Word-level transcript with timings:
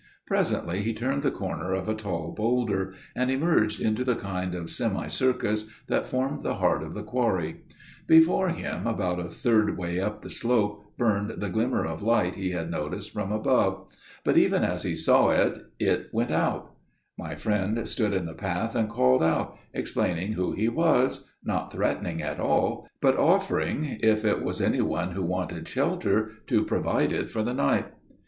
Presently 0.25 0.81
he 0.81 0.95
turned 0.95 1.21
the 1.21 1.29
corner 1.29 1.73
of 1.75 1.87
a 1.87 1.93
tall 1.93 2.33
boulder, 2.35 2.95
and 3.15 3.29
emerged 3.29 3.79
into 3.79 4.03
the 4.03 4.15
kind 4.15 4.55
of 4.55 4.71
semi 4.71 5.05
circus 5.05 5.69
that 5.85 6.07
formed 6.07 6.41
the 6.41 6.55
heart 6.55 6.81
of 6.81 6.95
the 6.95 7.03
quarry: 7.03 7.61
before 8.07 8.49
him, 8.49 8.87
about 8.87 9.19
a 9.19 9.25
third 9.29 9.77
way 9.77 9.99
up 9.99 10.23
the 10.23 10.29
slope, 10.31 10.81
burned 10.97 11.35
the 11.39 11.49
glimmer 11.51 11.85
of 11.85 12.01
light 12.01 12.33
he 12.33 12.49
had 12.49 12.71
noticed 12.71 13.11
from 13.11 13.31
above, 13.31 13.89
but 14.23 14.39
even 14.39 14.63
as 14.63 14.81
he 14.81 14.95
saw 14.95 15.29
it 15.29 15.59
it 15.79 16.09
went 16.11 16.31
out: 16.31 16.73
my 17.15 17.35
friend 17.35 17.87
stood 17.87 18.11
in 18.11 18.25
the 18.25 18.33
path 18.33 18.73
and 18.75 18.89
called 18.89 19.21
out, 19.21 19.55
explaining 19.71 20.31
who 20.33 20.51
he 20.51 20.67
was, 20.67 21.29
not 21.43 21.71
threatening 21.71 22.23
at 22.23 22.39
all, 22.39 22.87
but 23.01 23.17
offering, 23.19 23.99
if 24.01 24.25
it 24.25 24.41
was 24.41 24.61
any 24.61 24.81
one 24.81 25.11
who 25.11 25.21
wanted 25.21 25.67
shelter, 25.67 26.31
to 26.47 26.65
provide 26.65 27.13
it 27.13 27.29
for 27.29 27.43
the 27.43 27.53
night. 27.53 27.93